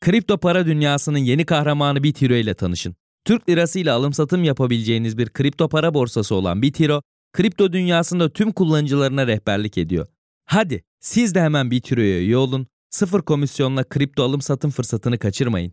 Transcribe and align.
Kripto 0.00 0.38
para 0.38 0.66
dünyasının 0.66 1.18
yeni 1.18 1.46
kahramanı 1.46 2.02
Bitiro 2.02 2.34
ile 2.34 2.54
tanışın. 2.54 2.94
Türk 3.24 3.48
lirası 3.48 3.78
ile 3.78 3.90
alım 3.92 4.12
satım 4.12 4.44
yapabileceğiniz 4.44 5.18
bir 5.18 5.28
kripto 5.28 5.68
para 5.68 5.94
borsası 5.94 6.34
olan 6.34 6.62
Bitiro, 6.62 7.02
kripto 7.32 7.72
dünyasında 7.72 8.32
tüm 8.32 8.52
kullanıcılarına 8.52 9.26
rehberlik 9.26 9.78
ediyor. 9.78 10.06
Hadi 10.44 10.82
siz 11.00 11.34
de 11.34 11.40
hemen 11.40 11.70
Bitiro'ya 11.70 12.18
üye 12.18 12.36
olun, 12.36 12.66
sıfır 12.90 13.22
komisyonla 13.22 13.84
kripto 13.84 14.22
alım 14.22 14.40
satım 14.40 14.70
fırsatını 14.70 15.18
kaçırmayın. 15.18 15.72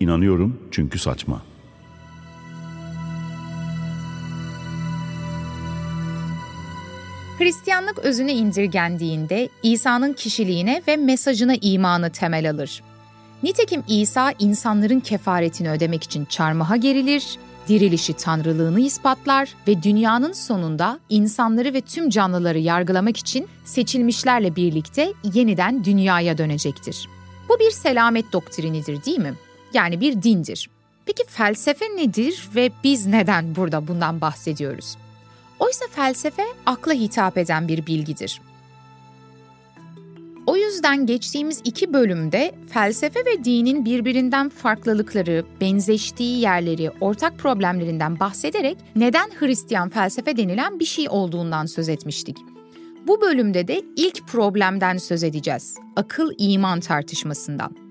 İnanıyorum 0.00 0.60
çünkü 0.70 0.98
saçma. 0.98 1.42
Hristiyanlık 7.38 7.98
özüne 7.98 8.34
indirgendiğinde 8.34 9.48
İsa'nın 9.62 10.12
kişiliğine 10.12 10.82
ve 10.88 10.96
mesajına 10.96 11.54
imanı 11.60 12.10
temel 12.10 12.50
alır. 12.50 12.82
Nitekim 13.42 13.82
İsa 13.88 14.34
insanların 14.38 15.00
kefaretini 15.00 15.70
ödemek 15.70 16.04
için 16.04 16.24
çarmıha 16.24 16.76
gerilir, 16.76 17.38
dirilişi 17.68 18.12
tanrılığını 18.12 18.80
ispatlar 18.80 19.54
ve 19.68 19.82
dünyanın 19.82 20.32
sonunda 20.32 21.00
insanları 21.08 21.74
ve 21.74 21.80
tüm 21.80 22.10
canlıları 22.10 22.58
yargılamak 22.58 23.16
için 23.16 23.48
seçilmişlerle 23.64 24.56
birlikte 24.56 25.12
yeniden 25.34 25.84
dünyaya 25.84 26.38
dönecektir. 26.38 27.08
Bu 27.48 27.58
bir 27.58 27.70
selamet 27.70 28.32
doktrinidir 28.32 29.04
değil 29.04 29.18
mi? 29.18 29.34
Yani 29.72 30.00
bir 30.00 30.22
dindir. 30.22 30.70
Peki 31.06 31.24
felsefe 31.28 31.84
nedir 31.84 32.48
ve 32.54 32.70
biz 32.84 33.06
neden 33.06 33.56
burada 33.56 33.88
bundan 33.88 34.20
bahsediyoruz? 34.20 34.96
Oysa 35.58 35.84
felsefe 35.90 36.42
akla 36.66 36.92
hitap 36.92 37.38
eden 37.38 37.68
bir 37.68 37.86
bilgidir. 37.86 38.40
O 40.46 40.56
yüzden 40.56 41.06
geçtiğimiz 41.06 41.60
iki 41.64 41.92
bölümde 41.92 42.54
felsefe 42.72 43.20
ve 43.20 43.44
dinin 43.44 43.84
birbirinden 43.84 44.48
farklılıkları, 44.48 45.44
benzeştiği 45.60 46.40
yerleri, 46.40 46.90
ortak 47.00 47.38
problemlerinden 47.38 48.20
bahsederek 48.20 48.78
neden 48.96 49.30
Hristiyan 49.38 49.88
felsefe 49.88 50.36
denilen 50.36 50.80
bir 50.80 50.84
şey 50.84 51.08
olduğundan 51.08 51.66
söz 51.66 51.88
etmiştik. 51.88 52.36
Bu 53.06 53.20
bölümde 53.20 53.68
de 53.68 53.82
ilk 53.96 54.28
problemden 54.28 54.98
söz 54.98 55.22
edeceğiz. 55.22 55.76
Akıl 55.96 56.32
iman 56.38 56.80
tartışmasından. 56.80 57.87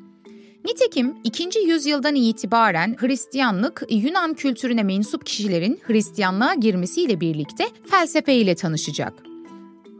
Nitekim 0.68 1.16
2. 1.24 1.60
yüzyıldan 1.60 2.16
itibaren 2.16 2.96
Hristiyanlık 3.00 3.84
Yunan 3.90 4.34
kültürüne 4.34 4.84
mensup 4.84 5.26
kişilerin 5.26 5.80
Hristiyanlığa 5.84 6.54
girmesiyle 6.54 7.20
birlikte 7.20 7.64
felsefe 7.90 8.34
ile 8.34 8.56
tanışacak. 8.56 9.14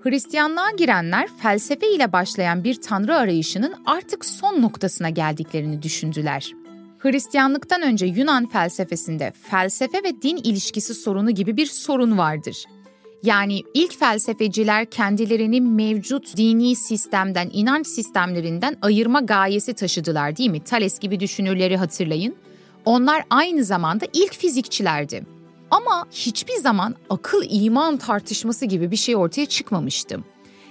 Hristiyanlığa 0.04 0.72
girenler 0.72 1.30
felsefe 1.42 1.96
ile 1.96 2.12
başlayan 2.14 2.64
bir 2.64 2.82
tanrı 2.82 3.16
arayışının 3.16 3.76
artık 3.86 4.26
son 4.26 4.62
noktasına 4.62 5.10
geldiklerini 5.10 5.82
düşündüler. 5.82 6.54
Hristiyanlıktan 7.00 7.82
önce 7.82 8.06
Yunan 8.06 8.46
felsefesinde 8.46 9.34
felsefe 9.50 10.04
ve 10.04 10.22
din 10.22 10.38
ilişkisi 10.38 10.94
sorunu 10.94 11.32
gibi 11.32 11.58
bir 11.58 11.66
sorun 11.66 12.18
vardır. 12.18 12.66
Yani 13.24 13.64
ilk 13.74 14.00
felsefeciler 14.00 14.86
kendilerini 14.86 15.62
mevcut 15.62 16.38
dini 16.38 16.76
sistemden, 16.76 17.50
inanç 17.54 17.88
sistemlerinden 17.88 18.78
ayırma 18.82 19.20
gayesi 19.20 19.74
taşıdılar 19.74 20.38
değil 20.38 20.50
mi? 20.50 20.64
Thales 20.64 21.00
gibi 21.00 21.20
düşünürleri 21.20 21.78
hatırlayın. 21.78 22.36
Onlar 22.86 23.24
aynı 23.30 23.64
zamanda 23.64 24.06
ilk 24.14 24.34
fizikçilerdi. 24.34 25.24
Ama 25.72 26.06
hiçbir 26.12 26.56
zaman 26.56 26.96
akıl 27.10 27.44
iman 27.50 27.98
tartışması 27.98 28.66
gibi 28.66 28.92
bir 28.92 28.96
şey 28.96 29.16
ortaya 29.16 29.46
çıkmamıştı. 29.46 30.20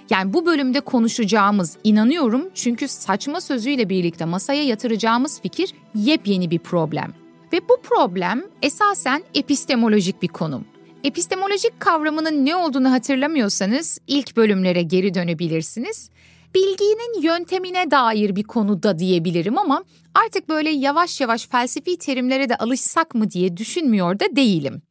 Yani 0.09 0.33
bu 0.33 0.45
bölümde 0.45 0.79
konuşacağımız 0.79 1.77
inanıyorum 1.83 2.49
çünkü 2.55 2.87
saçma 2.87 3.41
sözüyle 3.41 3.89
birlikte 3.89 4.25
masaya 4.25 4.63
yatıracağımız 4.63 5.41
fikir 5.41 5.73
yepyeni 5.95 6.51
bir 6.51 6.59
problem. 6.59 7.13
Ve 7.53 7.69
bu 7.69 7.77
problem 7.83 8.43
esasen 8.61 9.23
epistemolojik 9.33 10.21
bir 10.21 10.27
konum. 10.27 10.65
Epistemolojik 11.03 11.79
kavramının 11.79 12.45
ne 12.45 12.55
olduğunu 12.55 12.91
hatırlamıyorsanız 12.91 13.99
ilk 14.07 14.37
bölümlere 14.37 14.81
geri 14.81 15.13
dönebilirsiniz. 15.13 16.09
Bilginin 16.55 17.21
yöntemine 17.21 17.91
dair 17.91 18.35
bir 18.35 18.43
konuda 18.43 18.99
diyebilirim 18.99 19.57
ama 19.57 19.83
artık 20.15 20.49
böyle 20.49 20.69
yavaş 20.69 21.21
yavaş 21.21 21.47
felsefi 21.47 21.97
terimlere 21.97 22.49
de 22.49 22.57
alışsak 22.57 23.15
mı 23.15 23.31
diye 23.31 23.57
düşünmüyor 23.57 24.19
da 24.19 24.35
değilim. 24.35 24.81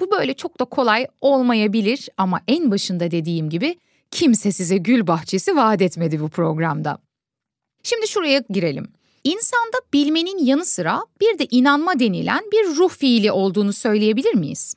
Bu 0.00 0.10
böyle 0.10 0.34
çok 0.34 0.60
da 0.60 0.64
kolay 0.64 1.06
olmayabilir 1.20 2.08
ama 2.16 2.40
en 2.48 2.70
başında 2.70 3.10
dediğim 3.10 3.50
gibi 3.50 3.78
kimse 4.10 4.52
size 4.52 4.76
gül 4.76 5.06
bahçesi 5.06 5.56
vaat 5.56 5.82
etmedi 5.82 6.20
bu 6.20 6.28
programda. 6.28 6.98
Şimdi 7.82 8.08
şuraya 8.08 8.42
girelim. 8.50 8.92
İnsanda 9.24 9.76
bilmenin 9.92 10.38
yanı 10.44 10.64
sıra 10.64 11.00
bir 11.20 11.38
de 11.38 11.46
inanma 11.50 11.98
denilen 11.98 12.44
bir 12.52 12.76
ruh 12.76 12.90
fiili 12.90 13.32
olduğunu 13.32 13.72
söyleyebilir 13.72 14.34
miyiz? 14.34 14.74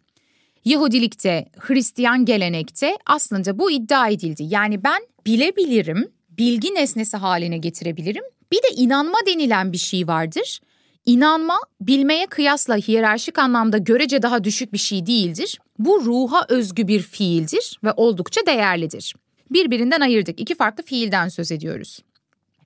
Yahudilikte, 0.65 1.45
Hristiyan 1.59 2.25
gelenekte 2.25 2.97
aslında 3.05 3.59
bu 3.59 3.71
iddia 3.71 4.09
edildi. 4.09 4.43
Yani 4.43 4.83
ben 4.83 5.01
bilebilirim, 5.25 6.11
bilgi 6.29 6.75
nesnesi 6.75 7.17
haline 7.17 7.57
getirebilirim. 7.57 8.23
Bir 8.51 8.57
de 8.57 8.75
inanma 8.75 9.17
denilen 9.27 9.71
bir 9.71 9.77
şey 9.77 10.07
vardır. 10.07 10.59
İnanma 11.05 11.59
bilmeye 11.81 12.25
kıyasla 12.25 12.77
hiyerarşik 12.77 13.39
anlamda 13.39 13.77
görece 13.77 14.21
daha 14.21 14.43
düşük 14.43 14.73
bir 14.73 14.77
şey 14.77 15.05
değildir. 15.05 15.59
Bu 15.79 16.05
ruha 16.05 16.45
özgü 16.49 16.87
bir 16.87 17.01
fiildir 17.01 17.79
ve 17.83 17.91
oldukça 17.91 18.45
değerlidir. 18.45 19.15
Birbirinden 19.51 20.01
ayırdık. 20.01 20.39
iki 20.39 20.55
farklı 20.55 20.83
fiilden 20.83 21.29
söz 21.29 21.51
ediyoruz. 21.51 21.99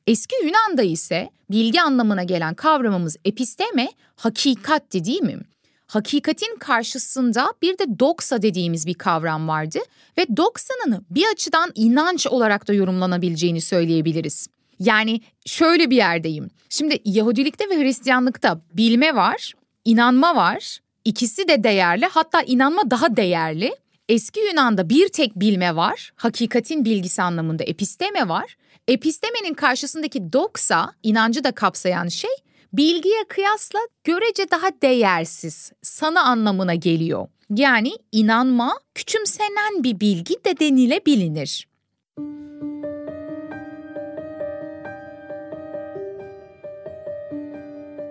Eski 0.07 0.35
Yunan'da 0.44 0.84
ise 0.84 1.29
bilgi 1.51 1.81
anlamına 1.81 2.23
gelen 2.23 2.53
kavramımız 2.53 3.17
episteme 3.25 3.89
hakikatti 4.16 5.05
değil 5.05 5.22
mi? 5.22 5.39
Hakikatin 5.88 6.57
karşısında 6.59 7.53
bir 7.62 7.78
de 7.78 8.00
doksa 8.00 8.41
dediğimiz 8.41 8.88
bir 8.88 8.94
kavram 8.94 9.47
vardı 9.47 9.79
ve 10.18 10.25
doksanın 10.38 11.06
bir 11.09 11.25
açıdan 11.34 11.72
inanç 11.75 12.28
olarak 12.28 12.68
da 12.68 12.73
yorumlanabileceğini 12.73 13.62
söyleyebiliriz. 13.62 14.47
Yani 14.79 15.22
şöyle 15.46 15.90
bir 15.90 15.96
yerdeyim. 15.96 16.50
Şimdi 16.69 17.00
Yahudilikte 17.06 17.69
ve 17.69 17.84
Hristiyanlıkta 17.84 18.62
bilme 18.73 19.16
var, 19.16 19.53
inanma 19.85 20.35
var. 20.35 20.79
İkisi 21.06 21.47
de 21.47 21.63
değerli 21.63 22.06
hatta 22.06 22.41
inanma 22.41 22.91
daha 22.91 23.17
değerli. 23.17 23.75
Eski 24.09 24.40
Yunan'da 24.40 24.90
bir 24.90 25.07
tek 25.07 25.35
bilme 25.35 25.75
var, 25.75 26.12
hakikatin 26.16 26.85
bilgisi 26.85 27.22
anlamında 27.22 27.63
episteme 27.63 28.29
var. 28.29 28.57
Epistemenin 28.88 29.53
karşısındaki 29.53 30.34
doksa, 30.34 30.94
inancı 31.03 31.44
da 31.44 31.52
kapsayan 31.52 32.07
şey, 32.07 32.29
bilgiye 32.77 33.23
kıyasla 33.27 33.79
görece 34.03 34.51
daha 34.51 34.67
değersiz, 34.81 35.71
sana 35.81 36.23
anlamına 36.23 36.75
geliyor. 36.75 37.27
Yani 37.49 37.91
inanma 38.11 38.79
küçümsenen 38.95 39.83
bir 39.83 39.99
bilgi 39.99 40.35
de 40.45 40.59
denilebilir. 40.59 41.67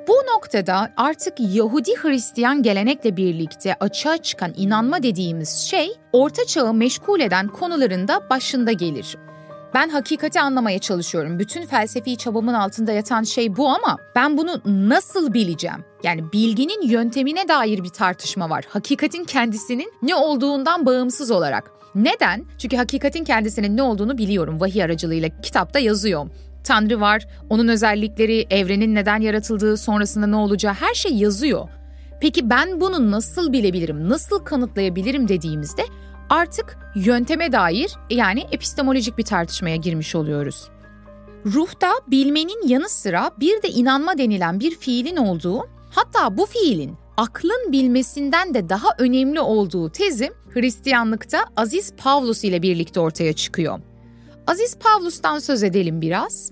Bu 0.09 0.13
noktada 0.35 0.93
artık 0.97 1.35
Yahudi 1.41 1.95
Hristiyan 1.97 2.63
gelenekle 2.63 3.17
birlikte 3.17 3.75
açığa 3.81 4.17
çıkan 4.17 4.53
inanma 4.57 5.03
dediğimiz 5.03 5.49
şey 5.49 5.89
orta 6.13 6.45
çağı 6.45 6.75
meşgul 6.75 7.21
eden 7.21 7.49
konularında 7.49 8.31
başında 8.31 8.73
gelir. 8.73 9.17
Ben 9.75 9.89
hakikati 9.89 10.41
anlamaya 10.41 10.79
çalışıyorum. 10.79 11.39
Bütün 11.39 11.67
felsefi 11.67 12.17
çabamın 12.17 12.55
altında 12.55 12.93
yatan 12.93 13.23
şey 13.23 13.57
bu 13.57 13.69
ama 13.69 13.99
ben 14.17 14.39
bunu 14.39 14.61
nasıl 14.67 15.35
bileceğim? 15.35 15.85
Yani 16.03 16.33
bilginin 16.33 16.83
yöntemine 16.83 17.49
dair 17.49 17.85
bir 17.85 17.89
tartışma 17.89 18.51
var. 18.51 18.65
Hakikatin 18.69 19.25
kendisinin 19.25 19.93
ne 20.03 20.15
olduğundan 20.15 20.87
bağımsız 20.87 21.31
olarak. 21.31 21.71
Neden? 21.95 22.45
Çünkü 22.59 22.77
hakikatin 22.77 23.25
kendisinin 23.25 23.77
ne 23.77 23.83
olduğunu 23.83 24.19
biliyorum. 24.19 24.61
Vahiy 24.61 24.85
aracılığıyla 24.85 25.29
kitapta 25.43 25.79
yazıyor. 25.79 26.27
Tanrı 26.65 27.01
var, 27.01 27.27
onun 27.51 27.69
özellikleri, 27.69 28.47
evrenin 28.51 28.95
neden 28.95 29.21
yaratıldığı, 29.21 29.77
sonrasında 29.77 30.27
ne 30.27 30.37
olacağı 30.37 30.75
her 30.75 30.95
şey 30.95 31.13
yazıyor. 31.13 31.69
Peki 32.21 32.51
ben 32.51 32.81
bunu 32.81 33.11
nasıl 33.11 33.53
bilebilirim, 33.53 34.09
nasıl 34.09 34.39
kanıtlayabilirim 34.39 35.29
dediğimizde 35.29 35.83
artık 36.31 36.79
yönteme 36.95 37.53
dair 37.53 37.97
yani 38.11 38.47
epistemolojik 38.53 39.19
bir 39.19 39.25
tartışmaya 39.25 39.77
girmiş 39.77 40.15
oluyoruz. 40.15 40.69
Ruhta 41.47 41.93
bilmenin 42.09 42.69
yanı 42.69 42.89
sıra 42.89 43.31
bir 43.41 43.63
de 43.63 43.69
inanma 43.69 44.19
denilen 44.19 44.61
bir 44.61 44.77
fiilin 44.77 45.17
olduğu, 45.17 45.67
hatta 45.91 46.37
bu 46.37 46.47
fiilin 46.47 46.97
aklın 47.17 47.73
bilmesinden 47.73 48.55
de 48.55 48.69
daha 48.69 48.89
önemli 48.99 49.41
olduğu 49.41 49.91
tezi 49.91 50.33
Hristiyanlıkta 50.55 51.45
Aziz 51.57 51.93
Pavlus 51.97 52.45
ile 52.45 52.63
birlikte 52.63 53.01
ortaya 53.01 53.33
çıkıyor. 53.33 53.81
Aziz 54.47 54.79
Pavlus'tan 54.79 55.39
söz 55.39 55.63
edelim 55.63 56.01
biraz. 56.01 56.51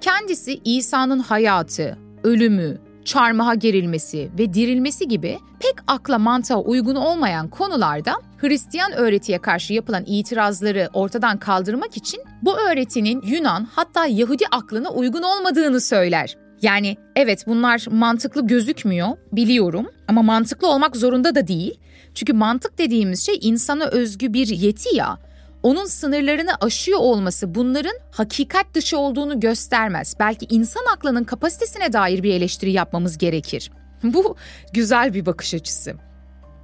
Kendisi 0.00 0.60
İsa'nın 0.64 1.18
hayatı, 1.18 1.98
ölümü, 2.22 2.78
çarmıha 3.04 3.54
gerilmesi 3.54 4.30
ve 4.38 4.54
dirilmesi 4.54 5.08
gibi 5.08 5.38
pek 5.60 5.74
akla 5.86 6.18
mantığa 6.18 6.58
uygun 6.58 6.94
olmayan 6.94 7.48
konularda 7.48 8.14
Hristiyan 8.42 8.92
öğretiye 8.92 9.38
karşı 9.38 9.72
yapılan 9.72 10.04
itirazları 10.06 10.88
ortadan 10.92 11.38
kaldırmak 11.38 11.96
için 11.96 12.20
bu 12.42 12.58
öğretinin 12.58 13.22
Yunan 13.22 13.68
hatta 13.72 14.06
Yahudi 14.06 14.44
aklına 14.50 14.90
uygun 14.90 15.22
olmadığını 15.22 15.80
söyler. 15.80 16.36
Yani 16.62 16.96
evet 17.16 17.44
bunlar 17.46 17.86
mantıklı 17.90 18.46
gözükmüyor 18.46 19.08
biliyorum 19.32 19.86
ama 20.08 20.22
mantıklı 20.22 20.68
olmak 20.68 20.96
zorunda 20.96 21.34
da 21.34 21.46
değil. 21.46 21.78
Çünkü 22.14 22.32
mantık 22.32 22.78
dediğimiz 22.78 23.26
şey 23.26 23.38
insana 23.40 23.84
özgü 23.86 24.32
bir 24.32 24.46
yeti 24.46 24.96
ya 24.96 25.18
onun 25.62 25.84
sınırlarını 25.84 26.54
aşıyor 26.60 26.98
olması 26.98 27.54
bunların 27.54 27.98
hakikat 28.10 28.74
dışı 28.74 28.98
olduğunu 28.98 29.40
göstermez. 29.40 30.16
Belki 30.20 30.46
insan 30.50 30.82
aklının 30.94 31.24
kapasitesine 31.24 31.92
dair 31.92 32.22
bir 32.22 32.34
eleştiri 32.34 32.72
yapmamız 32.72 33.18
gerekir. 33.18 33.70
Bu 34.02 34.36
güzel 34.72 35.14
bir 35.14 35.26
bakış 35.26 35.54
açısı. 35.54 35.94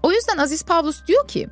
O 0.02 0.12
yüzden 0.12 0.38
Aziz 0.38 0.64
Pavlus 0.64 1.06
diyor 1.06 1.28
ki, 1.28 1.48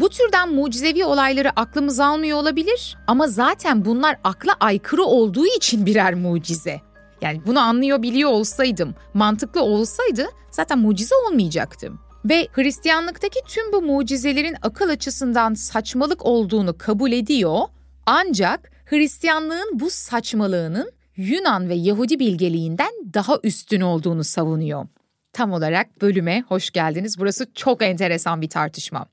bu 0.00 0.08
türden 0.08 0.54
mucizevi 0.54 1.04
olayları 1.04 1.60
aklımız 1.60 2.00
almıyor 2.00 2.38
olabilir 2.38 2.96
ama 3.06 3.28
zaten 3.28 3.84
bunlar 3.84 4.16
akla 4.24 4.56
aykırı 4.60 5.04
olduğu 5.04 5.46
için 5.46 5.86
birer 5.86 6.14
mucize. 6.14 6.80
Yani 7.22 7.40
bunu 7.46 7.60
anlıyor 7.60 8.02
biliyor 8.02 8.30
olsaydım, 8.30 8.94
mantıklı 9.14 9.62
olsaydı 9.62 10.26
zaten 10.50 10.78
mucize 10.78 11.14
olmayacaktım 11.26 11.98
ve 12.28 12.48
Hristiyanlıktaki 12.52 13.40
tüm 13.46 13.72
bu 13.72 13.82
mucizelerin 13.82 14.56
akıl 14.62 14.88
açısından 14.88 15.54
saçmalık 15.54 16.26
olduğunu 16.26 16.78
kabul 16.78 17.12
ediyor. 17.12 17.60
Ancak 18.06 18.70
Hristiyanlığın 18.84 19.80
bu 19.80 19.90
saçmalığının 19.90 20.92
Yunan 21.16 21.68
ve 21.68 21.74
Yahudi 21.74 22.18
bilgeliğinden 22.18 22.92
daha 23.14 23.38
üstün 23.42 23.80
olduğunu 23.80 24.24
savunuyor. 24.24 24.86
Tam 25.32 25.52
olarak 25.52 26.02
bölüme 26.02 26.44
hoş 26.48 26.70
geldiniz. 26.70 27.18
Burası 27.18 27.46
çok 27.54 27.82
enteresan 27.82 28.42
bir 28.42 28.48
tartışma. 28.48 29.06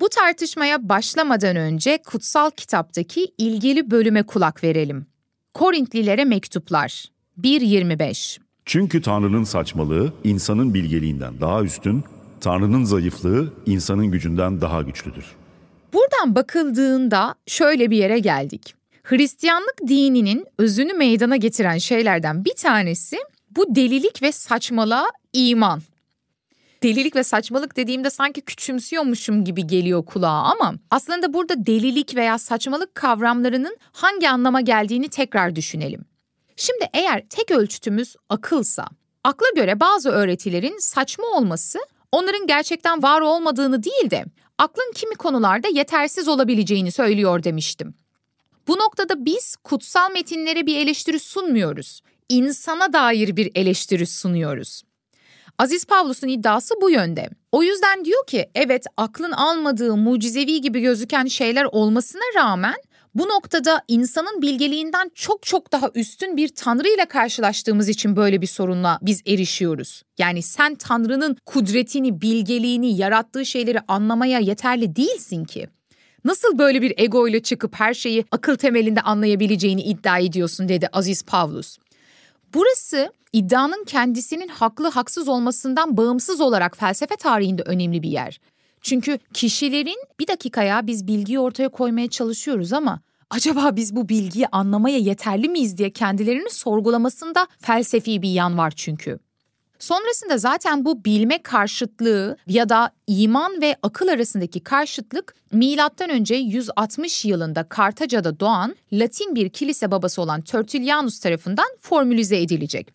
Bu 0.00 0.08
tartışmaya 0.08 0.88
başlamadan 0.88 1.56
önce 1.56 1.98
kutsal 2.06 2.50
kitaptaki 2.50 3.26
ilgili 3.38 3.90
bölüme 3.90 4.22
kulak 4.22 4.64
verelim. 4.64 5.06
Korintlilere 5.54 6.24
mektuplar 6.24 7.04
1.25 7.40 8.38
Çünkü 8.64 9.02
Tanrı'nın 9.02 9.44
saçmalığı 9.44 10.12
insanın 10.24 10.74
bilgeliğinden 10.74 11.40
daha 11.40 11.62
üstün, 11.62 12.04
Tanrı'nın 12.40 12.84
zayıflığı 12.84 13.52
insanın 13.66 14.06
gücünden 14.06 14.60
daha 14.60 14.82
güçlüdür. 14.82 15.24
Buradan 15.92 16.34
bakıldığında 16.34 17.34
şöyle 17.46 17.90
bir 17.90 17.96
yere 17.96 18.18
geldik. 18.18 18.74
Hristiyanlık 19.02 19.78
dininin 19.88 20.46
özünü 20.58 20.92
meydana 20.92 21.36
getiren 21.36 21.78
şeylerden 21.78 22.44
bir 22.44 22.54
tanesi 22.54 23.16
bu 23.50 23.74
delilik 23.74 24.22
ve 24.22 24.32
saçmalığa 24.32 25.06
iman. 25.32 25.82
Delilik 26.82 27.16
ve 27.16 27.24
saçmalık 27.24 27.76
dediğimde 27.76 28.10
sanki 28.10 28.40
küçümsüyormuşum 28.40 29.44
gibi 29.44 29.66
geliyor 29.66 30.04
kulağa 30.04 30.42
ama 30.42 30.74
aslında 30.90 31.32
burada 31.32 31.66
delilik 31.66 32.16
veya 32.16 32.38
saçmalık 32.38 32.94
kavramlarının 32.94 33.76
hangi 33.92 34.28
anlama 34.28 34.60
geldiğini 34.60 35.08
tekrar 35.08 35.56
düşünelim. 35.56 36.04
Şimdi 36.56 36.88
eğer 36.94 37.28
tek 37.30 37.50
ölçütümüz 37.50 38.16
akılsa, 38.28 38.86
akla 39.24 39.46
göre 39.56 39.80
bazı 39.80 40.10
öğretilerin 40.10 40.78
saçma 40.78 41.26
olması 41.26 41.78
onların 42.12 42.46
gerçekten 42.46 43.02
var 43.02 43.20
olmadığını 43.20 43.82
değil 43.82 44.10
de 44.10 44.24
aklın 44.58 44.92
kimi 44.94 45.14
konularda 45.14 45.68
yetersiz 45.68 46.28
olabileceğini 46.28 46.92
söylüyor 46.92 47.44
demiştim. 47.44 47.94
Bu 48.68 48.78
noktada 48.78 49.24
biz 49.24 49.56
kutsal 49.56 50.10
metinlere 50.10 50.66
bir 50.66 50.76
eleştiri 50.76 51.18
sunmuyoruz. 51.18 52.00
İnsana 52.28 52.92
dair 52.92 53.36
bir 53.36 53.50
eleştiri 53.54 54.06
sunuyoruz. 54.06 54.82
Aziz 55.58 55.84
Pavlus'un 55.84 56.28
iddiası 56.28 56.74
bu 56.82 56.90
yönde. 56.90 57.28
O 57.52 57.62
yüzden 57.62 58.04
diyor 58.04 58.26
ki 58.26 58.50
evet 58.54 58.86
aklın 58.96 59.32
almadığı 59.32 59.96
mucizevi 59.96 60.60
gibi 60.60 60.80
gözüken 60.80 61.26
şeyler 61.26 61.64
olmasına 61.64 62.22
rağmen 62.36 62.76
bu 63.14 63.28
noktada 63.28 63.82
insanın 63.88 64.42
bilgeliğinden 64.42 65.10
çok 65.14 65.42
çok 65.42 65.72
daha 65.72 65.90
üstün 65.94 66.36
bir 66.36 66.48
tanrı 66.48 66.88
ile 66.88 67.04
karşılaştığımız 67.04 67.88
için 67.88 68.16
böyle 68.16 68.40
bir 68.40 68.46
sorunla 68.46 68.98
biz 69.02 69.22
erişiyoruz. 69.26 70.02
Yani 70.18 70.42
sen 70.42 70.74
tanrının 70.74 71.36
kudretini, 71.46 72.20
bilgeliğini, 72.20 72.96
yarattığı 72.96 73.46
şeyleri 73.46 73.80
anlamaya 73.88 74.38
yeterli 74.38 74.96
değilsin 74.96 75.44
ki. 75.44 75.68
Nasıl 76.24 76.58
böyle 76.58 76.82
bir 76.82 76.94
ego 76.96 77.28
ile 77.28 77.42
çıkıp 77.42 77.74
her 77.74 77.94
şeyi 77.94 78.24
akıl 78.30 78.56
temelinde 78.56 79.00
anlayabileceğini 79.00 79.82
iddia 79.82 80.18
ediyorsun 80.18 80.68
dedi 80.68 80.88
Aziz 80.92 81.22
Pavlus. 81.22 81.78
Burası 82.56 83.12
iddianın 83.32 83.84
kendisinin 83.84 84.48
haklı 84.48 84.88
haksız 84.88 85.28
olmasından 85.28 85.96
bağımsız 85.96 86.40
olarak 86.40 86.76
felsefe 86.76 87.16
tarihinde 87.16 87.62
önemli 87.62 88.02
bir 88.02 88.08
yer. 88.08 88.40
Çünkü 88.80 89.18
kişilerin 89.34 90.04
bir 90.20 90.26
dakikaya 90.26 90.86
biz 90.86 91.06
bilgiyi 91.06 91.38
ortaya 91.38 91.68
koymaya 91.68 92.10
çalışıyoruz 92.10 92.72
ama 92.72 93.00
acaba 93.30 93.76
biz 93.76 93.96
bu 93.96 94.08
bilgiyi 94.08 94.46
anlamaya 94.46 94.98
yeterli 94.98 95.48
miyiz 95.48 95.78
diye 95.78 95.90
kendilerini 95.90 96.50
sorgulamasında 96.50 97.46
felsefi 97.58 98.22
bir 98.22 98.30
yan 98.30 98.58
var 98.58 98.72
çünkü. 98.76 99.18
Sonrasında 99.78 100.38
zaten 100.38 100.84
bu 100.84 101.04
bilme 101.04 101.42
karşıtlığı 101.42 102.36
ya 102.46 102.68
da 102.68 102.90
iman 103.06 103.60
ve 103.62 103.76
akıl 103.82 104.08
arasındaki 104.08 104.60
karşıtlık 104.60 105.34
milattan 105.52 106.10
önce 106.10 106.34
160 106.34 107.24
yılında 107.24 107.68
Kartaca'da 107.68 108.40
doğan 108.40 108.76
Latin 108.92 109.34
bir 109.34 109.48
kilise 109.48 109.90
babası 109.90 110.22
olan 110.22 110.40
Tertullianus 110.40 111.20
tarafından 111.20 111.66
formülize 111.80 112.42
edilecek. 112.42 112.88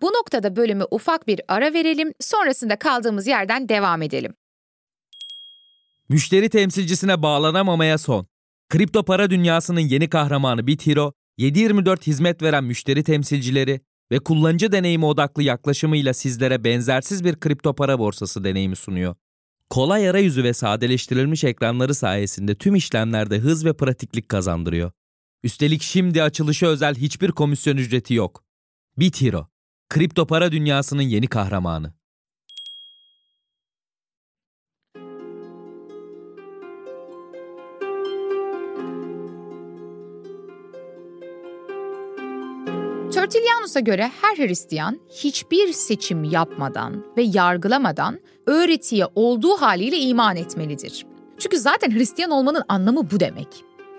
Bu 0.00 0.06
noktada 0.06 0.56
bölümü 0.56 0.84
ufak 0.90 1.26
bir 1.26 1.40
ara 1.48 1.74
verelim, 1.74 2.12
sonrasında 2.20 2.78
kaldığımız 2.78 3.26
yerden 3.26 3.68
devam 3.68 4.02
edelim. 4.02 4.34
Müşteri 6.08 6.48
temsilcisine 6.48 7.22
bağlanamamaya 7.22 7.98
son. 7.98 8.26
Kripto 8.68 9.04
para 9.04 9.30
dünyasının 9.30 9.80
yeni 9.80 10.10
kahramanı 10.10 10.66
BitHero, 10.66 11.12
7/24 11.38 12.06
hizmet 12.06 12.42
veren 12.42 12.64
müşteri 12.64 13.04
temsilcileri 13.04 13.80
ve 14.12 14.18
kullanıcı 14.18 14.72
deneyimi 14.72 15.04
odaklı 15.04 15.42
yaklaşımıyla 15.42 16.14
sizlere 16.14 16.64
benzersiz 16.64 17.24
bir 17.24 17.40
kripto 17.40 17.74
para 17.74 17.98
borsası 17.98 18.44
deneyimi 18.44 18.76
sunuyor. 18.76 19.14
Kolay 19.70 20.08
arayüzü 20.08 20.44
ve 20.44 20.54
sadeleştirilmiş 20.54 21.44
ekranları 21.44 21.94
sayesinde 21.94 22.54
tüm 22.54 22.74
işlemlerde 22.74 23.38
hız 23.38 23.64
ve 23.64 23.72
pratiklik 23.72 24.28
kazandırıyor. 24.28 24.92
Üstelik 25.42 25.82
şimdi 25.82 26.22
açılışı 26.22 26.66
özel 26.66 26.94
hiçbir 26.94 27.30
komisyon 27.30 27.76
ücreti 27.76 28.14
yok. 28.14 28.44
BitHero, 28.98 29.46
kripto 29.88 30.26
para 30.26 30.52
dünyasının 30.52 31.02
yeni 31.02 31.26
kahramanı. 31.26 31.94
Tertullianus'a 43.24 43.80
göre 43.80 44.10
her 44.22 44.36
Hristiyan 44.36 45.00
hiçbir 45.10 45.72
seçim 45.72 46.24
yapmadan 46.24 47.04
ve 47.16 47.22
yargılamadan 47.22 48.20
öğretiye 48.46 49.06
olduğu 49.14 49.56
haliyle 49.56 49.98
iman 49.98 50.36
etmelidir. 50.36 51.06
Çünkü 51.38 51.58
zaten 51.58 51.90
Hristiyan 51.90 52.30
olmanın 52.30 52.62
anlamı 52.68 53.10
bu 53.10 53.20
demek. 53.20 53.48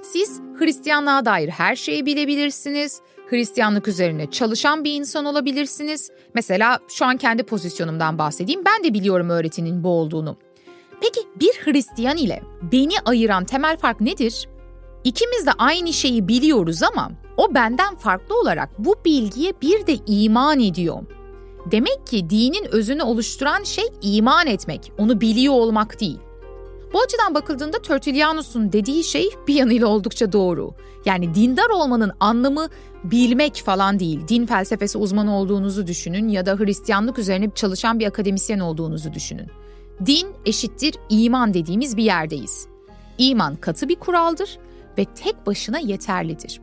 Siz 0.02 0.42
Hristiyanlığa 0.60 1.26
dair 1.26 1.50
her 1.50 1.76
şeyi 1.76 2.06
bilebilirsiniz, 2.06 3.02
Hristiyanlık 3.30 3.88
üzerine 3.88 4.32
çalışan 4.32 4.84
bir 4.84 4.94
insan 4.94 5.26
olabilirsiniz. 5.26 6.12
Mesela 6.34 6.80
şu 6.88 7.06
an 7.06 7.18
kendi 7.18 7.44
pozisyonumdan 7.44 8.18
bahsedeyim. 8.18 8.66
Ben 8.66 8.84
de 8.84 8.94
biliyorum 8.94 9.30
öğretinin 9.30 9.84
bu 9.84 9.90
olduğunu. 9.90 10.38
Peki 11.02 11.20
bir 11.36 11.54
Hristiyan 11.66 12.18
ile 12.18 12.44
beni 12.72 12.94
ayıran 13.06 13.46
temel 13.46 13.78
fark 13.78 14.02
nedir? 14.02 14.50
İkimiz 15.04 15.46
de 15.46 15.52
aynı 15.58 15.94
şeyi 15.94 16.28
biliyoruz 16.28 16.84
ama 16.84 17.12
o 17.38 17.54
benden 17.54 17.96
farklı 17.96 18.40
olarak 18.40 18.70
bu 18.80 18.96
bilgiye 19.06 19.54
bir 19.62 19.88
de 19.88 19.98
iman 20.08 20.60
ediyor. 20.60 20.98
Demek 21.72 22.08
ki 22.08 22.30
dinin 22.30 22.66
özünü 22.72 23.04
oluşturan 23.04 23.64
şey 23.64 23.86
iman 24.02 24.48
etmek, 24.48 24.92
onu 24.98 25.22
biliyor 25.22 25.54
olmak 25.54 26.00
değil. 26.00 26.20
Bu 26.94 27.02
açıdan 27.02 27.36
bakıldığında 27.36 27.82
Tertullianus'un 27.82 28.72
dediği 28.72 29.04
şey 29.04 29.30
bir 29.48 29.54
yanıyla 29.54 29.88
oldukça 29.88 30.32
doğru. 30.32 30.72
Yani 31.06 31.36
dindar 31.36 31.70
olmanın 31.70 32.12
anlamı 32.20 32.68
bilmek 33.04 33.56
falan 33.56 34.00
değil. 34.00 34.28
Din 34.28 34.46
felsefesi 34.46 34.98
uzmanı 34.98 35.38
olduğunuzu 35.38 35.88
düşünün 35.88 36.28
ya 36.28 36.46
da 36.46 36.56
Hristiyanlık 36.56 37.20
üzerine 37.20 37.50
çalışan 37.56 38.00
bir 38.00 38.08
akademisyen 38.08 38.60
olduğunuzu 38.60 39.14
düşünün. 39.14 39.48
Din 40.06 40.28
eşittir 40.46 40.96
iman 41.10 41.54
dediğimiz 41.54 41.98
bir 41.98 42.04
yerdeyiz. 42.04 42.68
İman 43.18 43.56
katı 43.56 43.90
bir 43.90 43.96
kuraldır 43.96 44.58
ve 44.98 45.06
tek 45.06 45.48
başına 45.48 45.80
yeterlidir. 45.80 46.62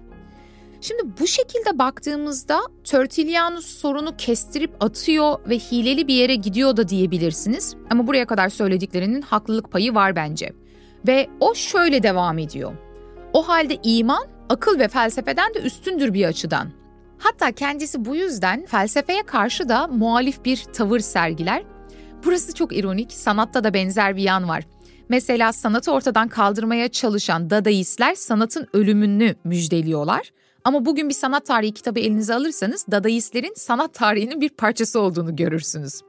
Şimdi 0.83 1.03
bu 1.21 1.27
şekilde 1.27 1.79
baktığımızda 1.79 2.61
Tertullianus 2.85 3.67
sorunu 3.67 4.17
kestirip 4.17 4.85
atıyor 4.85 5.49
ve 5.49 5.59
hileli 5.59 6.09
bir 6.09 6.15
yere 6.15 6.35
gidiyor 6.35 6.77
da 6.77 6.89
diyebilirsiniz. 6.89 7.75
Ama 7.91 8.07
buraya 8.07 8.27
kadar 8.27 8.49
söylediklerinin 8.49 9.23
haklılık 9.23 9.73
payı 9.73 9.95
var 9.95 10.17
bence. 10.17 10.53
Ve 11.07 11.29
o 11.41 11.55
şöyle 11.55 12.03
devam 12.03 12.39
ediyor. 12.39 12.73
O 13.33 13.49
halde 13.49 13.79
iman 13.83 14.27
akıl 14.49 14.79
ve 14.79 14.89
felsefeden 14.89 15.55
de 15.55 15.59
üstündür 15.59 16.15
bir 16.15 16.25
açıdan. 16.25 16.69
Hatta 17.19 17.53
kendisi 17.53 18.05
bu 18.05 18.17
yüzden 18.17 18.67
felsefeye 18.67 19.23
karşı 19.23 19.69
da 19.69 19.87
muhalif 19.87 20.45
bir 20.45 20.57
tavır 20.57 21.01
sergiler. 21.01 21.63
Burası 22.25 22.55
çok 22.55 22.77
ironik, 22.77 23.13
sanatta 23.13 23.65
da 23.65 23.75
benzer 23.75 24.17
bir 24.17 24.23
yan 24.23 24.49
var. 24.49 24.65
Mesela 25.09 25.53
sanatı 25.53 25.93
ortadan 25.93 26.29
kaldırmaya 26.29 26.89
çalışan 26.89 27.51
dadaistler 27.51 28.15
sanatın 28.15 28.67
ölümünü 28.73 29.35
müjdeliyorlar. 29.45 30.33
Ama 30.65 30.85
bugün 30.85 31.09
bir 31.09 31.15
sanat 31.15 31.47
tarihi 31.47 31.75
kitabı 31.75 32.01
elinize 32.01 32.35
alırsanız 32.35 32.87
dadaistlerin 32.91 33.55
sanat 33.57 33.95
tarihinin 33.95 34.41
bir 34.41 34.49
parçası 34.49 35.01
olduğunu 35.01 35.37
görürsünüz. 35.37 36.01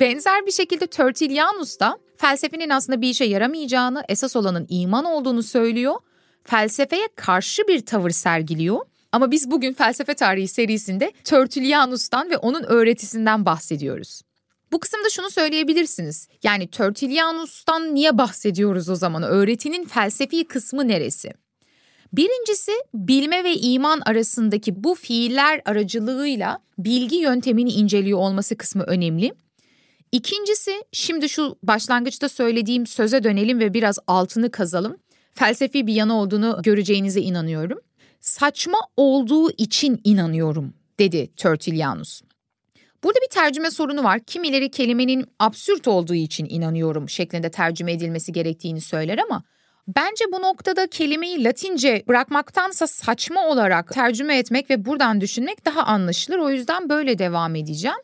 Benzer 0.00 0.46
bir 0.46 0.52
şekilde 0.52 0.86
Tertullianus 0.86 1.80
da 1.80 1.98
felsefenin 2.16 2.70
aslında 2.70 3.00
bir 3.00 3.08
işe 3.08 3.24
yaramayacağını, 3.24 4.04
esas 4.08 4.36
olanın 4.36 4.66
iman 4.68 5.04
olduğunu 5.04 5.42
söylüyor. 5.42 5.94
Felsefeye 6.44 7.08
karşı 7.16 7.62
bir 7.68 7.86
tavır 7.86 8.10
sergiliyor. 8.10 8.80
Ama 9.12 9.30
biz 9.30 9.50
bugün 9.50 9.72
felsefe 9.72 10.14
tarihi 10.14 10.48
serisinde 10.48 11.12
Tertullianus'tan 11.24 12.30
ve 12.30 12.36
onun 12.36 12.62
öğretisinden 12.62 13.46
bahsediyoruz. 13.46 14.22
Bu 14.72 14.80
kısımda 14.80 15.10
şunu 15.10 15.30
söyleyebilirsiniz. 15.30 16.28
Yani 16.42 16.70
Tertullianus'tan 16.70 17.94
niye 17.94 18.18
bahsediyoruz 18.18 18.88
o 18.88 18.96
zaman? 18.96 19.22
Öğretinin 19.22 19.84
felsefi 19.84 20.44
kısmı 20.44 20.88
neresi? 20.88 21.41
Birincisi 22.12 22.72
bilme 22.94 23.44
ve 23.44 23.54
iman 23.54 24.02
arasındaki 24.06 24.84
bu 24.84 24.94
fiiller 24.94 25.62
aracılığıyla 25.64 26.58
bilgi 26.78 27.16
yöntemini 27.16 27.72
inceliyor 27.72 28.18
olması 28.18 28.56
kısmı 28.56 28.82
önemli. 28.82 29.34
İkincisi 30.12 30.84
şimdi 30.92 31.28
şu 31.28 31.58
başlangıçta 31.62 32.28
söylediğim 32.28 32.86
söze 32.86 33.24
dönelim 33.24 33.60
ve 33.60 33.74
biraz 33.74 33.98
altını 34.06 34.50
kazalım. 34.50 34.96
Felsefi 35.34 35.86
bir 35.86 35.94
yanı 35.94 36.20
olduğunu 36.20 36.60
göreceğinize 36.62 37.20
inanıyorum. 37.20 37.78
Saçma 38.20 38.78
olduğu 38.96 39.50
için 39.50 40.00
inanıyorum 40.04 40.74
dedi 40.98 41.30
Tertullianus. 41.36 42.22
Burada 43.04 43.18
bir 43.20 43.30
tercüme 43.30 43.70
sorunu 43.70 44.04
var. 44.04 44.20
Kimileri 44.20 44.70
kelimenin 44.70 45.26
absürt 45.38 45.88
olduğu 45.88 46.14
için 46.14 46.46
inanıyorum 46.50 47.08
şeklinde 47.08 47.50
tercüme 47.50 47.92
edilmesi 47.92 48.32
gerektiğini 48.32 48.80
söyler 48.80 49.18
ama 49.18 49.42
bence 49.88 50.24
bu 50.32 50.42
noktada 50.42 50.86
kelimeyi 50.86 51.44
Latince 51.44 52.02
bırakmaktansa 52.08 52.86
saçma 52.86 53.46
olarak 53.46 53.92
tercüme 53.92 54.38
etmek 54.38 54.70
ve 54.70 54.84
buradan 54.84 55.20
düşünmek 55.20 55.64
daha 55.64 55.82
anlaşılır. 55.82 56.38
O 56.38 56.50
yüzden 56.50 56.88
böyle 56.88 57.18
devam 57.18 57.54
edeceğim. 57.56 57.96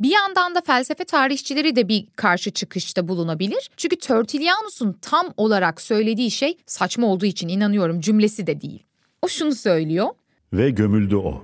Bir 0.00 0.10
yandan 0.10 0.54
da 0.54 0.60
felsefe 0.60 1.04
tarihçileri 1.04 1.76
de 1.76 1.88
bir 1.88 2.06
karşı 2.16 2.50
çıkışta 2.50 3.08
bulunabilir. 3.08 3.70
Çünkü 3.76 3.96
Tertullianus'un 3.96 4.92
tam 5.02 5.34
olarak 5.36 5.80
söylediği 5.80 6.30
şey 6.30 6.58
saçma 6.66 7.06
olduğu 7.06 7.26
için 7.26 7.48
inanıyorum 7.48 8.00
cümlesi 8.00 8.46
de 8.46 8.60
değil. 8.60 8.82
O 9.22 9.28
şunu 9.28 9.54
söylüyor. 9.54 10.08
Ve 10.52 10.70
gömüldü 10.70 11.16
o. 11.16 11.42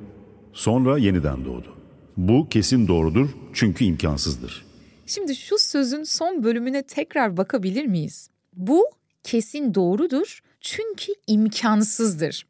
Sonra 0.52 0.98
yeniden 0.98 1.44
doğdu. 1.44 1.76
Bu 2.16 2.48
kesin 2.48 2.88
doğrudur 2.88 3.28
çünkü 3.52 3.84
imkansızdır. 3.84 4.64
Şimdi 5.06 5.36
şu 5.36 5.58
sözün 5.58 6.02
son 6.02 6.44
bölümüne 6.44 6.82
tekrar 6.82 7.36
bakabilir 7.36 7.84
miyiz? 7.84 8.28
Bu 8.56 8.84
kesin 9.22 9.74
doğrudur 9.74 10.40
çünkü 10.60 11.12
imkansızdır. 11.26 12.46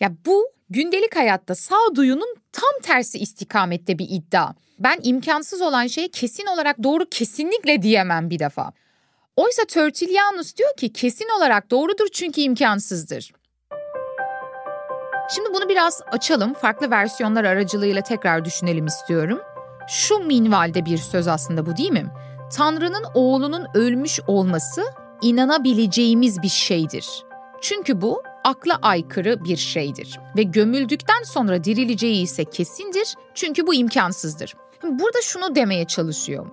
Ya 0.00 0.12
bu 0.26 0.46
gündelik 0.70 1.16
hayatta 1.16 1.54
sağduyunun 1.54 2.36
tam 2.52 2.80
tersi 2.82 3.18
istikamette 3.18 3.98
bir 3.98 4.06
iddia. 4.10 4.52
Ben 4.78 4.98
imkansız 5.02 5.62
olan 5.62 5.86
şeye 5.86 6.08
kesin 6.08 6.46
olarak 6.46 6.82
doğru 6.82 7.04
kesinlikle 7.10 7.82
diyemem 7.82 8.30
bir 8.30 8.38
defa. 8.38 8.72
Oysa 9.36 9.64
Tertullianus 9.64 10.56
diyor 10.56 10.76
ki 10.76 10.92
kesin 10.92 11.28
olarak 11.38 11.70
doğrudur 11.70 12.08
çünkü 12.12 12.40
imkansızdır. 12.40 13.32
Şimdi 15.34 15.48
bunu 15.54 15.68
biraz 15.68 16.02
açalım. 16.12 16.54
Farklı 16.54 16.90
versiyonlar 16.90 17.44
aracılığıyla 17.44 18.02
tekrar 18.02 18.44
düşünelim 18.44 18.86
istiyorum. 18.86 19.40
Şu 19.88 20.18
minvalde 20.18 20.84
bir 20.84 20.98
söz 20.98 21.28
aslında 21.28 21.66
bu 21.66 21.76
değil 21.76 21.90
mi? 21.90 22.06
Tanrı'nın 22.56 23.04
oğlunun 23.14 23.66
ölmüş 23.74 24.20
olması 24.26 24.82
inanabileceğimiz 25.24 26.42
bir 26.42 26.48
şeydir. 26.48 27.06
Çünkü 27.60 28.00
bu 28.00 28.22
akla 28.44 28.78
aykırı 28.82 29.44
bir 29.44 29.56
şeydir 29.56 30.20
ve 30.36 30.42
gömüldükten 30.42 31.22
sonra 31.24 31.64
dirileceği 31.64 32.22
ise 32.22 32.44
kesindir 32.44 33.14
çünkü 33.34 33.66
bu 33.66 33.74
imkansızdır. 33.74 34.54
Burada 34.82 35.18
şunu 35.22 35.54
demeye 35.54 35.84
çalışıyor. 35.84 36.46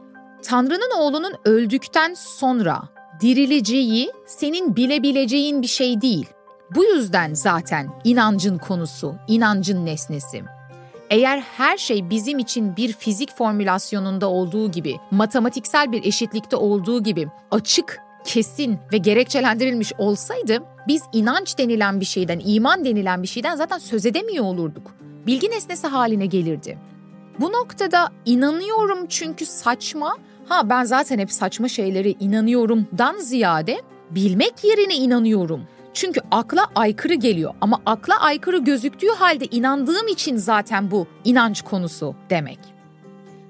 Tanrı'nın 0.44 1.00
oğlunun 1.00 1.34
öldükten 1.46 2.14
sonra 2.14 2.82
dirileceği 3.22 4.12
senin 4.26 4.76
bilebileceğin 4.76 5.62
bir 5.62 5.68
şey 5.68 6.02
değil. 6.02 6.28
Bu 6.76 6.84
yüzden 6.84 7.34
zaten 7.34 7.90
inancın 8.04 8.58
konusu, 8.58 9.16
inancın 9.28 9.86
nesnesi. 9.86 10.44
Eğer 11.10 11.40
her 11.40 11.78
şey 11.78 12.10
bizim 12.10 12.40
için 12.40 12.78
bir 12.78 12.94
fizik 12.94 13.38
formülasyonunda 13.38 14.30
olduğu 14.30 14.72
gibi, 14.72 14.96
matematiksel 15.12 15.92
bir 15.92 16.06
eşitlikte 16.06 16.56
olduğu 16.56 17.04
gibi 17.04 17.28
açık, 17.52 18.02
kesin 18.26 18.78
ve 18.94 18.98
gerekçelendirilmiş 18.98 19.94
olsaydı 19.98 20.64
biz 20.88 21.04
inanç 21.14 21.58
denilen 21.58 22.00
bir 22.00 22.06
şeyden, 22.06 22.42
iman 22.46 22.86
denilen 22.86 23.24
bir 23.24 23.28
şeyden 23.28 23.56
zaten 23.56 23.78
söz 23.78 24.06
edemiyor 24.06 24.46
olurduk. 24.46 24.96
Bilgi 25.28 25.50
nesnesi 25.50 25.88
haline 25.88 26.26
gelirdi. 26.26 26.78
Bu 27.40 27.52
noktada 27.52 28.10
inanıyorum 28.26 29.08
çünkü 29.10 29.46
saçma, 29.46 30.18
ha 30.46 30.70
ben 30.70 30.84
zaten 30.84 31.20
hep 31.20 31.32
saçma 31.32 31.68
şeylere 31.68 32.10
inanıyorumdan 32.10 33.18
ziyade 33.18 33.82
bilmek 34.12 34.64
yerine 34.64 34.96
inanıyorum. 34.96 35.62
Çünkü 35.94 36.22
akla 36.32 36.68
aykırı 36.76 37.14
geliyor 37.14 37.54
ama 37.62 37.82
akla 37.86 38.20
aykırı 38.20 38.58
gözüktüğü 38.58 39.10
halde 39.10 39.46
inandığım 39.46 40.08
için 40.08 40.36
zaten 40.38 40.92
bu 40.92 41.08
inanç 41.24 41.62
konusu 41.62 42.16
demek. 42.30 42.60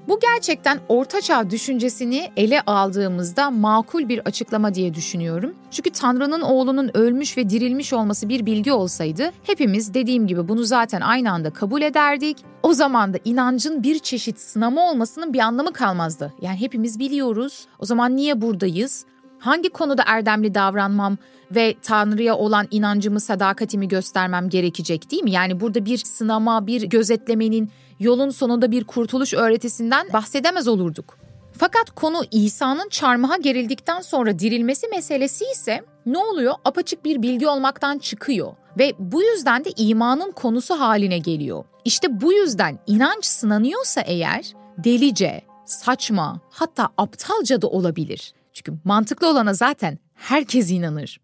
Bu 0.07 0.19
gerçekten 0.19 0.79
ortaçağ 0.89 1.49
düşüncesini 1.49 2.31
ele 2.37 2.61
aldığımızda 2.61 3.51
makul 3.51 4.09
bir 4.09 4.19
açıklama 4.19 4.73
diye 4.73 4.93
düşünüyorum. 4.93 5.55
Çünkü 5.71 5.89
Tanrı'nın 5.89 6.41
oğlunun 6.41 6.91
ölmüş 6.93 7.37
ve 7.37 7.49
dirilmiş 7.49 7.93
olması 7.93 8.29
bir 8.29 8.45
bilgi 8.45 8.71
olsaydı 8.71 9.31
hepimiz 9.43 9.93
dediğim 9.93 10.27
gibi 10.27 10.47
bunu 10.47 10.63
zaten 10.63 11.01
aynı 11.01 11.31
anda 11.31 11.49
kabul 11.49 11.81
ederdik. 11.81 12.37
O 12.63 12.73
zaman 12.73 13.13
da 13.13 13.17
inancın 13.25 13.83
bir 13.83 13.99
çeşit 13.99 14.39
sınama 14.39 14.91
olmasının 14.91 15.33
bir 15.33 15.39
anlamı 15.39 15.73
kalmazdı. 15.73 16.33
Yani 16.41 16.59
hepimiz 16.59 16.99
biliyoruz. 16.99 17.65
O 17.79 17.85
zaman 17.85 18.15
niye 18.15 18.41
buradayız? 18.41 19.05
Hangi 19.39 19.69
konuda 19.69 20.03
erdemli 20.05 20.55
davranmam 20.55 21.17
ve 21.51 21.75
Tanrı'ya 21.81 22.35
olan 22.35 22.67
inancımı, 22.71 23.19
sadakatimi 23.19 23.87
göstermem 23.87 24.49
gerekecek 24.49 25.11
değil 25.11 25.23
mi? 25.23 25.31
Yani 25.31 25.59
burada 25.59 25.85
bir 25.85 25.97
sınama, 25.97 26.67
bir 26.67 26.81
gözetlemenin 26.81 27.71
yolun 28.01 28.29
sonunda 28.29 28.71
bir 28.71 28.83
kurtuluş 28.83 29.33
öğretisinden 29.33 30.07
bahsedemez 30.13 30.67
olurduk. 30.67 31.17
Fakat 31.57 31.91
konu 31.91 32.23
İsa'nın 32.31 32.89
çarmıha 32.89 33.37
gerildikten 33.37 34.01
sonra 34.01 34.39
dirilmesi 34.39 34.87
meselesi 34.87 35.45
ise 35.53 35.81
ne 36.05 36.17
oluyor? 36.17 36.53
Apaçık 36.65 37.05
bir 37.05 37.21
bilgi 37.21 37.47
olmaktan 37.47 37.97
çıkıyor 37.97 38.53
ve 38.79 38.93
bu 38.99 39.23
yüzden 39.23 39.65
de 39.65 39.69
imanın 39.77 40.31
konusu 40.31 40.79
haline 40.79 41.17
geliyor. 41.17 41.63
İşte 41.85 42.21
bu 42.21 42.33
yüzden 42.33 42.79
inanç 42.87 43.25
sınanıyorsa 43.25 44.01
eğer 44.01 44.53
delice, 44.77 45.41
saçma, 45.65 46.39
hatta 46.49 46.89
aptalca 46.97 47.61
da 47.61 47.67
olabilir. 47.67 48.33
Çünkü 48.53 48.73
mantıklı 48.83 49.29
olana 49.29 49.53
zaten 49.53 49.99
herkes 50.15 50.71
inanır. 50.71 51.19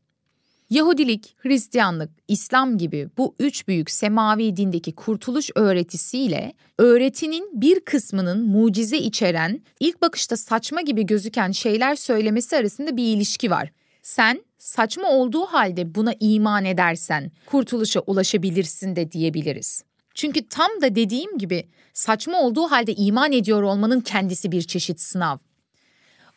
Yahudilik, 0.70 1.36
Hristiyanlık, 1.38 2.12
İslam 2.28 2.78
gibi 2.78 3.10
bu 3.18 3.36
üç 3.40 3.68
büyük 3.68 3.92
semavi 3.92 4.58
dindeki 4.58 4.96
kurtuluş 4.96 5.50
öğretisiyle 5.56 6.54
öğretinin 6.78 7.62
bir 7.62 7.80
kısmının 7.80 8.48
mucize 8.48 8.98
içeren, 8.98 9.62
ilk 9.80 10.02
bakışta 10.02 10.38
saçma 10.38 10.82
gibi 10.82 11.06
gözüken 11.06 11.52
şeyler 11.52 11.96
söylemesi 11.96 12.58
arasında 12.58 12.98
bir 12.98 13.04
ilişki 13.04 13.52
var. 13.52 13.72
Sen 14.02 14.44
saçma 14.58 15.10
olduğu 15.10 15.46
halde 15.46 15.96
buna 15.96 16.14
iman 16.20 16.66
edersen 16.66 17.32
kurtuluşa 17.46 18.00
ulaşabilirsin 18.00 18.96
de 18.96 19.12
diyebiliriz. 19.12 19.84
Çünkü 20.16 20.50
tam 20.50 20.70
da 20.82 20.96
dediğim 20.96 21.38
gibi 21.38 21.68
saçma 21.94 22.42
olduğu 22.42 22.72
halde 22.72 22.94
iman 22.94 23.32
ediyor 23.32 23.64
olmanın 23.64 24.02
kendisi 24.02 24.52
bir 24.52 24.62
çeşit 24.62 25.02
sınav. 25.02 25.38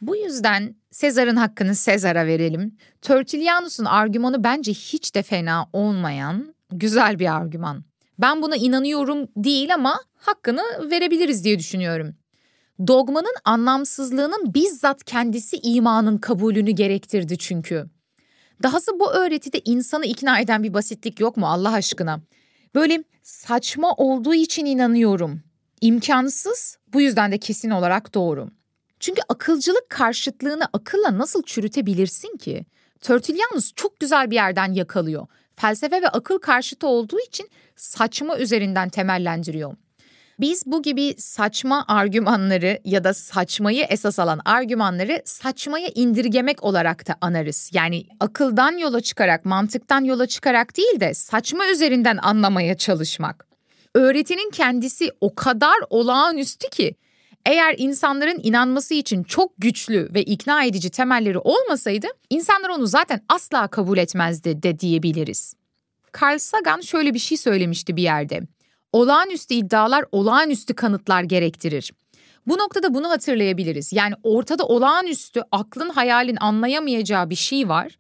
Bu 0.00 0.16
yüzden 0.16 0.75
Sezar'ın 0.90 1.37
hakkını 1.37 1.75
Sezar'a 1.75 2.26
verelim. 2.26 2.76
Tertullianus'un 3.02 3.85
argümanı 3.85 4.45
bence 4.45 4.73
hiç 4.73 5.14
de 5.14 5.23
fena 5.23 5.66
olmayan 5.73 6.54
güzel 6.73 7.19
bir 7.19 7.37
argüman. 7.37 7.85
Ben 8.19 8.42
buna 8.42 8.57
inanıyorum 8.57 9.28
değil 9.37 9.75
ama 9.75 10.00
hakkını 10.16 10.62
verebiliriz 10.90 11.45
diye 11.45 11.59
düşünüyorum. 11.59 12.14
Dogmanın 12.87 13.35
anlamsızlığının 13.45 14.54
bizzat 14.54 15.04
kendisi 15.04 15.57
imanın 15.62 16.19
kabulünü 16.19 16.71
gerektirdi 16.71 17.38
çünkü. 17.38 17.87
Dahası 18.62 19.00
bu 19.00 19.12
öğretide 19.12 19.61
insanı 19.64 20.07
ikna 20.07 20.40
eden 20.40 20.62
bir 20.62 20.75
basitlik 20.75 21.21
yok 21.21 21.37
mu 21.37 21.47
Allah 21.47 21.73
aşkına? 21.73 22.21
Böyle 22.75 23.04
saçma 23.23 23.92
olduğu 23.92 24.35
için 24.35 24.66
inanıyorum. 24.66 25.42
İmkansız, 25.80 26.78
bu 26.92 27.00
yüzden 27.00 27.33
de 27.33 27.38
kesin 27.38 27.71
olarak 27.71 28.14
doğru. 28.14 28.50
Çünkü 29.00 29.23
akılcılık 29.28 29.90
karşıtlığını 29.90 30.69
akılla 30.73 31.19
nasıl 31.19 31.42
çürütebilirsin 31.42 32.37
ki? 32.37 32.66
Tertullianus 33.00 33.73
çok 33.76 34.00
güzel 34.00 34.30
bir 34.30 34.35
yerden 34.35 34.73
yakalıyor. 34.73 35.26
Felsefe 35.57 36.02
ve 36.02 36.09
akıl 36.09 36.38
karşıtı 36.38 36.87
olduğu 36.87 37.21
için 37.21 37.50
saçma 37.76 38.38
üzerinden 38.38 38.88
temellendiriyor. 38.88 39.76
Biz 40.40 40.62
bu 40.66 40.83
gibi 40.83 41.14
saçma 41.19 41.85
argümanları 41.88 42.80
ya 42.85 43.04
da 43.04 43.14
saçmayı 43.14 43.87
esas 43.88 44.19
alan 44.19 44.40
argümanları 44.45 45.23
saçmaya 45.25 45.88
indirgemek 45.95 46.64
olarak 46.64 47.09
da 47.09 47.16
anarız. 47.21 47.71
Yani 47.73 48.07
akıldan 48.21 48.78
yola 48.78 49.00
çıkarak, 49.00 49.45
mantıktan 49.45 50.04
yola 50.04 50.26
çıkarak 50.26 50.76
değil 50.76 51.00
de 51.00 51.14
saçma 51.14 51.66
üzerinden 51.66 52.19
anlamaya 52.23 52.76
çalışmak. 52.76 53.47
Öğretinin 53.95 54.50
kendisi 54.50 55.11
o 55.21 55.35
kadar 55.35 55.76
olağanüstü 55.90 56.71
ki 56.71 56.95
eğer 57.47 57.75
insanların 57.79 58.41
inanması 58.43 58.95
için 58.95 59.23
çok 59.23 59.53
güçlü 59.59 60.09
ve 60.15 60.23
ikna 60.23 60.65
edici 60.65 60.91
temelleri 60.91 61.39
olmasaydı 61.39 62.07
insanlar 62.31 62.69
onu 62.69 62.87
zaten 62.87 63.21
asla 63.29 63.69
kabul 63.69 63.99
etmezdi 63.99 64.63
de 64.63 64.79
diyebiliriz. 64.81 65.55
Carl 66.23 66.39
Sagan 66.39 66.81
şöyle 66.81 67.15
bir 67.15 67.19
şey 67.19 67.39
söylemişti 67.39 67.97
bir 67.97 68.03
yerde. 68.03 68.41
Olağanüstü 68.93 69.55
iddialar 69.55 70.05
olağanüstü 70.13 70.75
kanıtlar 70.75 71.23
gerektirir. 71.23 71.93
Bu 72.47 72.59
noktada 72.59 72.95
bunu 72.95 73.11
hatırlayabiliriz. 73.11 73.93
Yani 73.93 74.15
ortada 74.23 74.67
olağanüstü 74.67 75.43
aklın 75.53 75.89
hayalin 75.89 76.37
anlayamayacağı 76.41 77.31
bir 77.31 77.35
şey 77.35 77.69
var. 77.69 77.99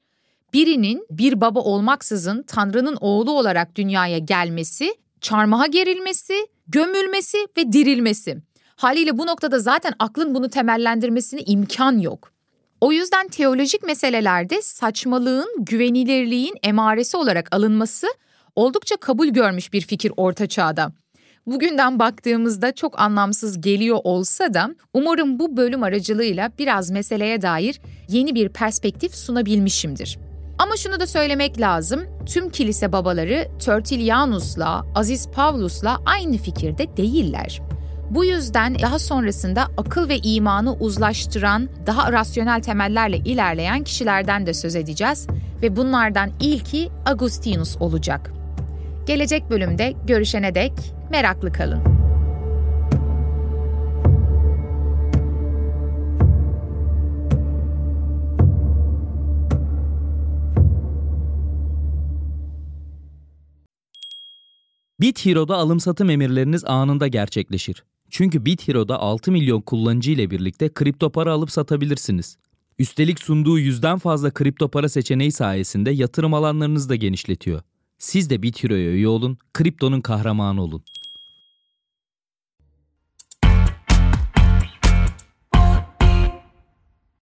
Birinin 0.52 1.06
bir 1.10 1.40
baba 1.40 1.60
olmaksızın 1.60 2.42
Tanrı'nın 2.42 2.96
oğlu 3.00 3.30
olarak 3.32 3.74
dünyaya 3.76 4.18
gelmesi, 4.18 4.94
çarmıha 5.20 5.66
gerilmesi, 5.66 6.46
gömülmesi 6.68 7.38
ve 7.56 7.72
dirilmesi. 7.72 8.42
Haliyle 8.80 9.18
bu 9.18 9.26
noktada 9.26 9.58
zaten 9.58 9.92
aklın 9.98 10.34
bunu 10.34 10.48
temellendirmesine 10.48 11.40
imkan 11.40 11.98
yok. 11.98 12.32
O 12.80 12.92
yüzden 12.92 13.28
teolojik 13.28 13.82
meselelerde 13.82 14.62
saçmalığın 14.62 15.48
güvenilirliğin 15.58 16.54
emaresi 16.62 17.16
olarak 17.16 17.54
alınması 17.54 18.06
oldukça 18.56 18.96
kabul 18.96 19.28
görmüş 19.28 19.72
bir 19.72 19.80
fikir 19.80 20.12
orta 20.16 20.46
çağda. 20.46 20.92
Bugünden 21.46 21.98
baktığımızda 21.98 22.74
çok 22.74 23.00
anlamsız 23.00 23.60
geliyor 23.60 23.98
olsa 24.04 24.54
da 24.54 24.74
umarım 24.94 25.38
bu 25.38 25.56
bölüm 25.56 25.82
aracılığıyla 25.82 26.52
biraz 26.58 26.90
meseleye 26.90 27.42
dair 27.42 27.80
yeni 28.08 28.34
bir 28.34 28.48
perspektif 28.48 29.14
sunabilmişimdir. 29.14 30.18
Ama 30.58 30.76
şunu 30.76 31.00
da 31.00 31.06
söylemek 31.06 31.60
lazım. 31.60 32.06
Tüm 32.26 32.50
kilise 32.50 32.92
babaları 32.92 33.48
Tertullianus'la, 33.64 34.86
Aziz 34.94 35.30
Pavlus'la 35.30 35.98
aynı 36.06 36.36
fikirde 36.36 36.96
değiller. 36.96 37.60
Bu 38.10 38.24
yüzden 38.24 38.78
daha 38.78 38.98
sonrasında 38.98 39.68
akıl 39.76 40.08
ve 40.08 40.18
imanı 40.18 40.72
uzlaştıran, 40.72 41.68
daha 41.86 42.12
rasyonel 42.12 42.62
temellerle 42.62 43.16
ilerleyen 43.16 43.84
kişilerden 43.84 44.46
de 44.46 44.54
söz 44.54 44.76
edeceğiz 44.76 45.26
ve 45.62 45.76
bunlardan 45.76 46.30
ilki 46.40 46.90
Agustinus 47.06 47.76
olacak. 47.80 48.32
Gelecek 49.06 49.50
bölümde 49.50 49.94
görüşene 50.06 50.54
dek 50.54 50.72
meraklı 51.10 51.52
kalın. 51.52 52.00
Bit 65.00 65.26
Hero'da 65.26 65.56
alım 65.56 65.80
satım 65.80 66.10
emirleriniz 66.10 66.64
anında 66.64 67.06
gerçekleşir. 67.06 67.84
Çünkü 68.10 68.44
Bit 68.44 68.68
Hero'da 68.68 68.98
6 68.98 69.32
milyon 69.32 69.60
kullanıcı 69.60 70.10
ile 70.10 70.30
birlikte 70.30 70.68
kripto 70.68 71.10
para 71.10 71.32
alıp 71.32 71.50
satabilirsiniz. 71.50 72.36
Üstelik 72.78 73.20
sunduğu 73.20 73.58
yüzden 73.58 73.98
fazla 73.98 74.30
kripto 74.30 74.68
para 74.68 74.88
seçeneği 74.88 75.32
sayesinde 75.32 75.90
yatırım 75.90 76.34
alanlarınızı 76.34 76.88
da 76.88 76.96
genişletiyor. 76.96 77.62
Siz 77.98 78.30
de 78.30 78.42
Bit 78.42 78.64
Hero'ya 78.64 78.90
üye 78.90 79.08
olun, 79.08 79.38
kriptonun 79.52 80.00
kahramanı 80.00 80.62
olun. 80.62 80.82